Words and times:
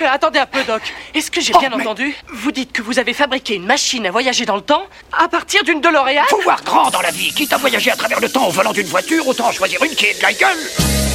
Euh, 0.00 0.06
attendez 0.10 0.38
un 0.38 0.46
peu, 0.46 0.62
Doc. 0.64 0.82
Est-ce 1.14 1.30
que 1.30 1.40
j'ai 1.40 1.52
Oh, 1.54 1.58
bien 1.58 1.70
mais- 1.70 1.82
entendu? 1.82 2.14
Vous 2.32 2.52
dites 2.52 2.72
que 2.72 2.82
vous 2.82 2.98
avez 2.98 3.12
fabriqué 3.12 3.54
une 3.54 3.66
machine 3.66 4.06
à 4.06 4.10
voyager 4.10 4.44
dans 4.44 4.56
le 4.56 4.62
temps 4.62 4.84
à 5.16 5.28
partir 5.28 5.64
d'une 5.64 5.80
DeLorean? 5.80 6.22
Faut 6.28 6.40
voir 6.42 6.62
grand 6.62 6.90
dans 6.90 7.00
la 7.00 7.10
vie. 7.10 7.32
Quitte 7.32 7.52
à 7.52 7.56
voyager 7.56 7.90
à 7.90 7.96
travers 7.96 8.20
le 8.20 8.28
temps 8.30 8.46
au 8.46 8.50
volant 8.50 8.72
d'une 8.72 8.86
voiture, 8.86 9.26
autant 9.26 9.48
en 9.48 9.52
choisir 9.52 9.82
une 9.82 9.94
qui 9.94 10.06
est 10.06 10.18
de 10.18 10.22
la 10.22 10.32
gueule. 10.32 11.07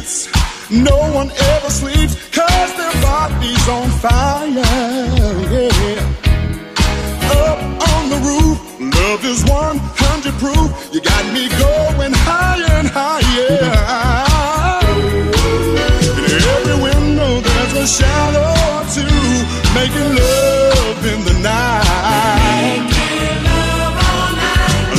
Streets, 0.00 0.70
no 0.70 0.96
one 1.12 1.30
ever 1.30 1.70
sleeps, 1.70 2.14
cause 2.30 2.72
their 2.76 2.92
body's 3.02 3.68
on 3.68 3.88
fire, 4.00 4.48
yeah. 4.48 6.00
Up 7.30 7.58
on 7.92 8.02
the 8.08 8.18
roof, 8.28 8.58
love 8.80 9.24
is 9.24 9.44
100 9.44 10.34
proof. 10.38 10.90
You 10.92 11.00
got 11.00 11.24
me 11.32 11.48
going 11.48 12.12
higher 12.14 12.72
and 12.80 12.88
higher. 12.88 13.58
In 16.32 16.42
every 16.56 16.78
window, 16.82 17.40
there's 17.40 17.74
a 17.74 17.86
shadow 17.86 18.50
or 18.72 18.84
two, 18.94 19.20
making 19.74 20.10
love 20.16 21.06
in 21.12 21.24
the 21.24 21.36
night. 21.42 22.86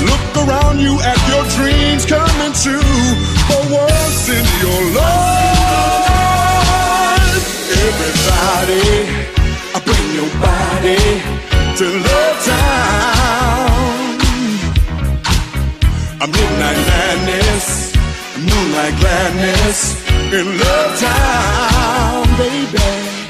Look 0.09 0.47
around 0.47 0.79
you 0.79 0.99
at 1.01 1.19
your 1.27 1.45
dreams 1.55 2.05
coming 2.05 2.53
true. 2.53 3.30
Everybody, 8.51 9.07
I 9.75 9.79
bring 9.85 10.07
your 10.15 10.29
body 10.39 11.01
to 11.77 11.85
Love 12.07 12.37
Town. 12.45 13.71
A 16.21 16.27
midnight 16.27 16.81
madness, 16.91 17.95
moonlight 18.37 18.95
gladness 18.99 19.77
in 20.33 20.45
Love 20.59 20.99
Town, 20.99 22.37
baby. 22.37 23.20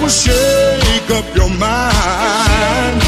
Will 0.00 0.08
shake 0.08 1.10
up 1.18 1.26
your 1.36 1.50
mind. 1.50 3.02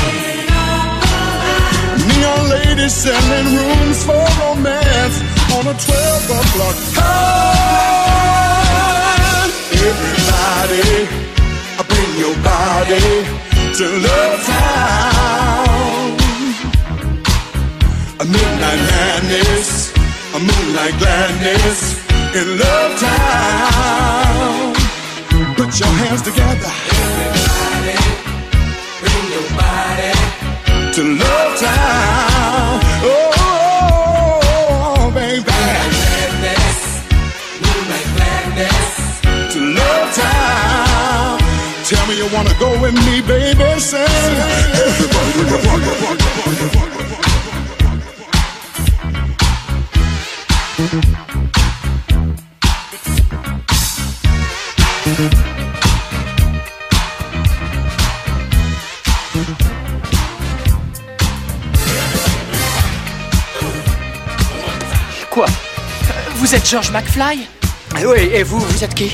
Neon 2.08 2.42
ladies 2.50 2.94
selling 2.94 3.48
rooms 3.56 4.04
for 4.04 4.25
romance 4.41 5.16
on 5.56 5.66
a 5.72 5.75
12 5.75 6.30
o'clock 6.41 6.76
high. 6.98 7.92
Everybody, 9.88 10.88
bring 11.88 12.12
your 12.25 12.36
body 12.44 13.06
to 13.78 13.84
Love 14.06 14.38
Town. 14.47 16.06
A 18.20 18.24
midnight 18.24 18.82
madness, 18.92 19.69
a 20.36 20.38
moonlight 20.38 20.97
gladness 20.98 21.78
in 22.34 22.47
Love 22.59 22.92
Town. 23.00 24.81
Put 25.62 25.78
your 25.78 25.88
hands 25.90 26.22
together. 26.22 26.72
Everybody, 26.90 27.94
bring 28.98 29.26
your 29.30 29.46
body 29.54 30.12
to 30.90 31.02
Love 31.22 31.60
Town. 31.60 32.80
Oh, 33.06 33.30
oh, 33.38 34.40
oh 34.98 35.10
baby. 35.14 35.44
Gladness, 35.44 36.78
moonlight 37.62 38.08
gladness 38.16 39.22
to 39.54 39.60
Love 39.78 40.08
Town. 40.16 41.38
Tell 41.86 42.06
me 42.08 42.16
you 42.18 42.26
wanna 42.34 42.54
go 42.58 42.70
with 42.82 42.94
me, 43.06 43.22
baby. 43.22 43.78
Say, 43.78 44.02
everybody, 44.02 45.30
bring 45.32 45.46
your 45.46 45.62
body, 45.62 46.81
George 66.72 66.91
McFly. 66.91 67.47
Eh 68.01 68.07
Oui, 68.07 68.30
et 68.33 68.42
vous, 68.45 68.59
vous 68.59 68.83
êtes 68.83 68.95
qui? 68.95 69.10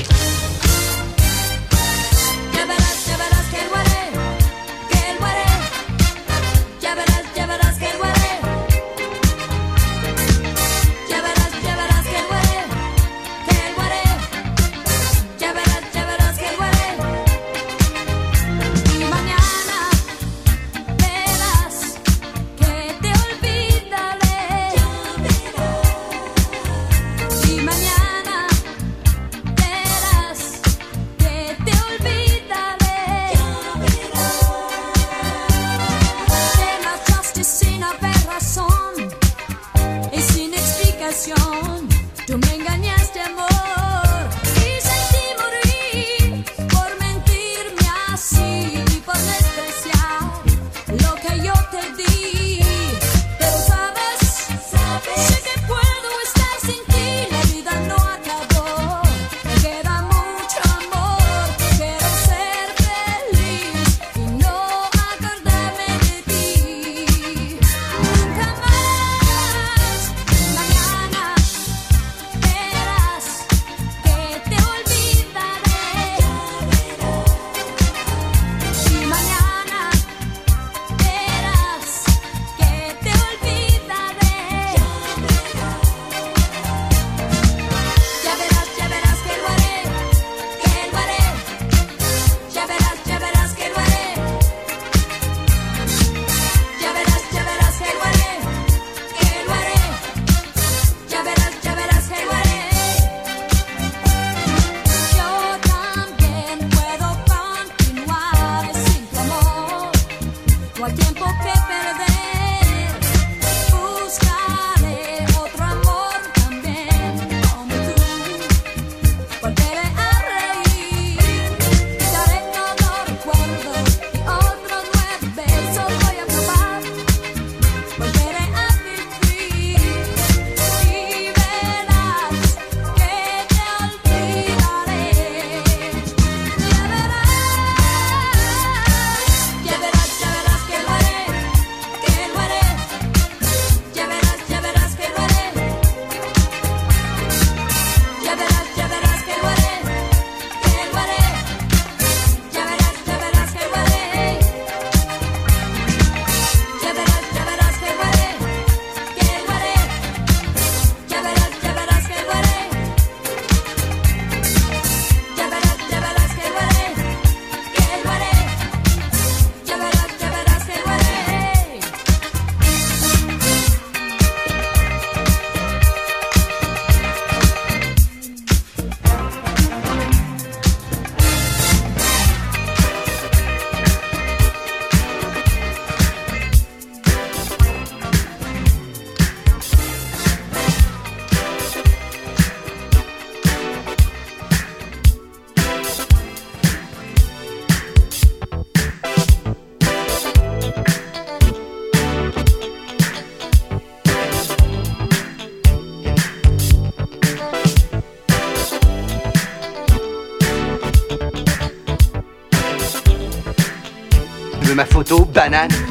Photo, 215.49 215.88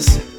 is 0.00 0.29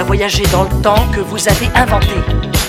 à 0.00 0.02
voyager 0.02 0.44
dans 0.50 0.62
le 0.62 0.82
temps 0.82 1.06
que 1.12 1.20
vous 1.20 1.46
avez 1.46 1.68
inventé. 1.74 2.59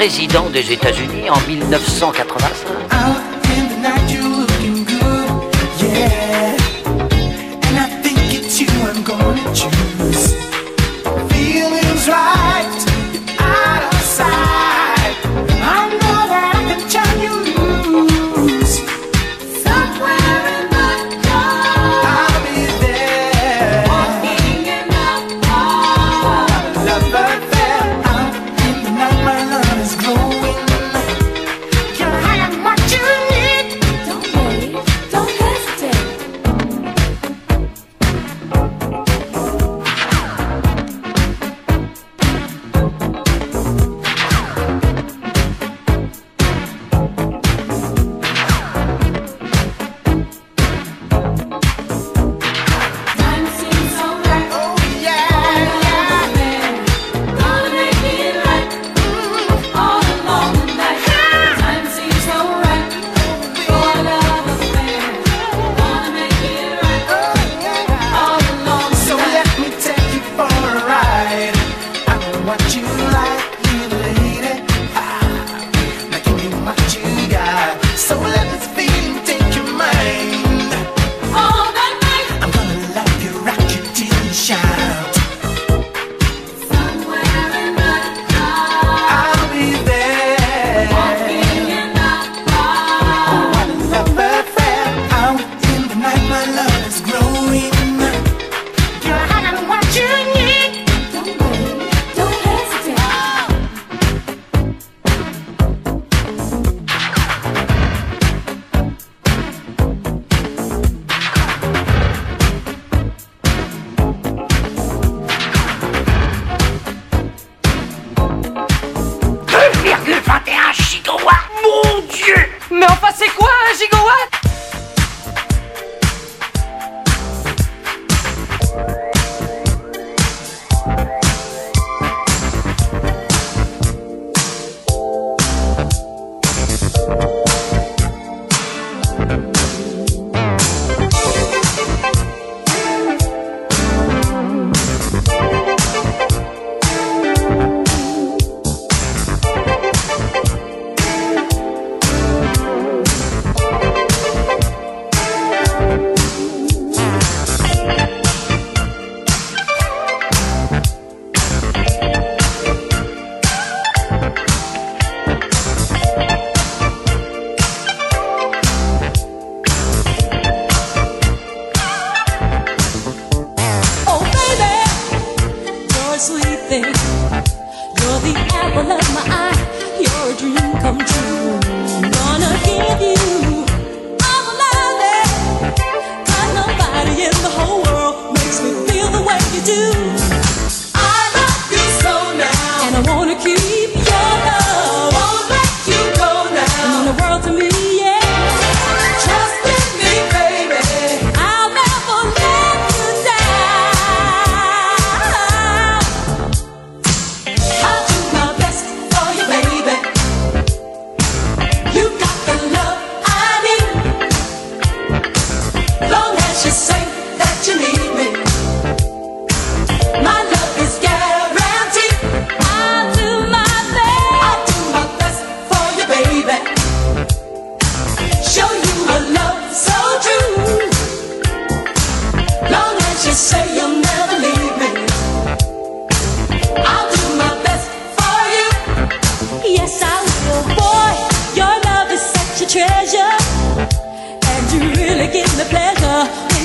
président 0.00 0.48
des 0.48 0.72
États-Unis. 0.72 0.99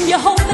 your 0.08 0.20
home. 0.20 0.45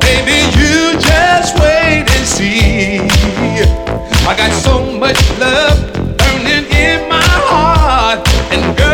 Baby, 0.00 0.38
you 0.58 0.98
just 1.00 1.58
wait 1.58 2.04
and 2.16 2.26
see. 2.26 3.00
I 4.28 4.34
got 4.36 4.52
so 4.62 4.74
much 5.02 5.20
love 5.38 5.78
burning 6.18 6.66
in 6.70 7.08
my 7.08 7.22
heart. 7.50 8.26
And 8.52 8.76
girl, 8.76 8.85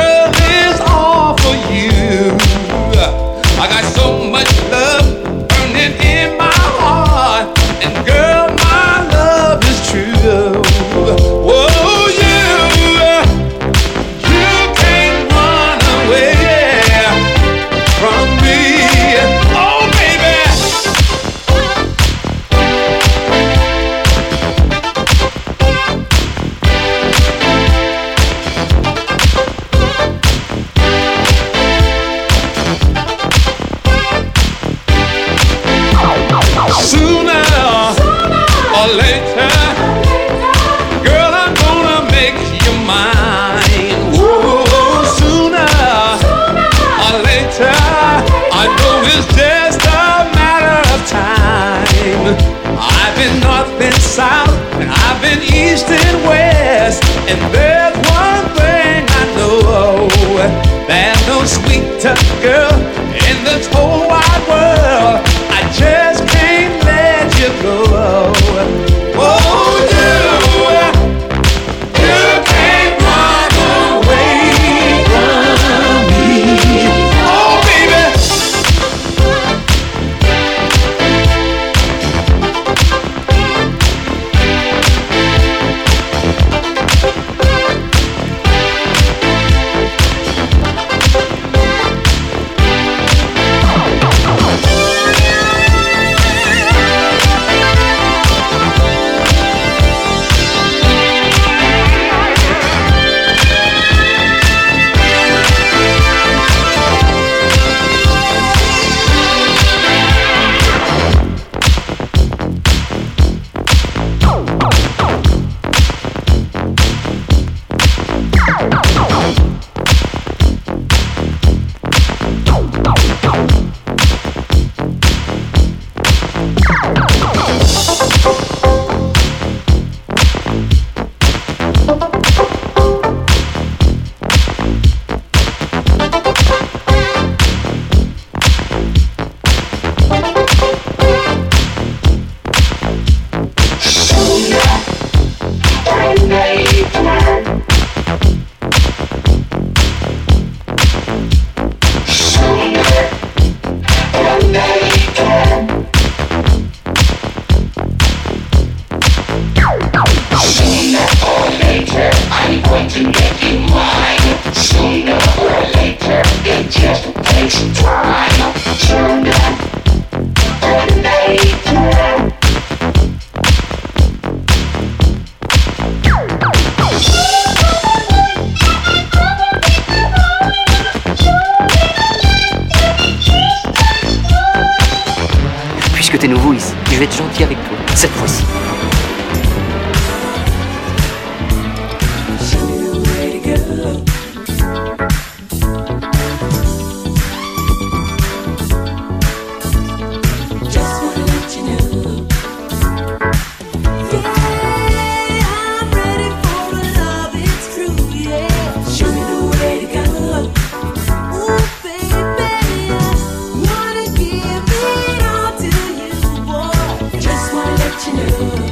watching 218.05 218.67
you. 218.67 218.72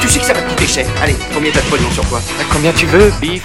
Tu 0.00 0.08
sais 0.08 0.18
que 0.20 0.24
ça 0.24 0.32
va 0.32 0.40
coûter 0.40 0.66
cher. 0.66 0.86
Allez, 1.02 1.16
combien 1.34 1.50
t'as 1.52 1.60
de 1.60 1.66
pognon 1.66 1.90
sur 1.90 2.04
toi? 2.06 2.20
Combien 2.50 2.72
tu 2.72 2.86
veux, 2.86 3.12
bif 3.20 3.42